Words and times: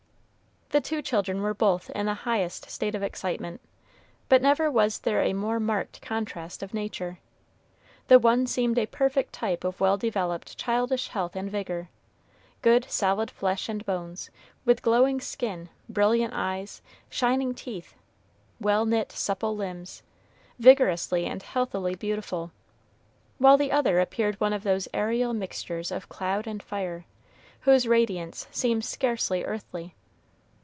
The 0.71 0.79
two 0.79 1.01
children 1.01 1.41
were 1.41 1.53
both 1.53 1.89
in 1.89 2.05
the 2.05 2.13
highest 2.13 2.69
state 2.69 2.95
of 2.95 3.03
excitement, 3.03 3.59
but 4.29 4.41
never 4.41 4.71
was 4.71 4.99
there 4.99 5.21
a 5.21 5.33
more 5.33 5.59
marked 5.59 6.01
contrast 6.01 6.63
of 6.63 6.73
nature. 6.73 7.17
The 8.07 8.17
one 8.19 8.47
seemed 8.47 8.77
a 8.79 8.85
perfect 8.85 9.33
type 9.33 9.65
of 9.65 9.81
well 9.81 9.97
developed 9.97 10.57
childish 10.57 11.09
health 11.09 11.35
and 11.35 11.51
vigor, 11.51 11.89
good 12.61 12.89
solid 12.89 13.29
flesh 13.29 13.67
and 13.67 13.85
bones, 13.85 14.29
with 14.63 14.81
glowing 14.81 15.19
skin, 15.19 15.67
brilliant 15.89 16.33
eyes, 16.33 16.81
shining 17.09 17.53
teeth, 17.53 17.93
well 18.61 18.85
knit, 18.85 19.11
supple 19.11 19.53
limbs, 19.53 20.03
vigorously 20.57 21.25
and 21.25 21.43
healthily 21.43 21.95
beautiful; 21.95 22.53
while 23.39 23.57
the 23.57 23.73
other 23.73 23.99
appeared 23.99 24.39
one 24.39 24.53
of 24.53 24.63
those 24.63 24.87
aerial 24.93 25.33
mixtures 25.33 25.91
of 25.91 26.07
cloud 26.07 26.47
and 26.47 26.63
fire, 26.63 27.03
whose 27.63 27.89
radiance 27.89 28.47
seems 28.51 28.87
scarcely 28.87 29.43
earthly. 29.43 29.95